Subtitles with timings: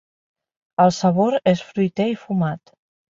[0.85, 2.73] El sabor és fruiter i fumat.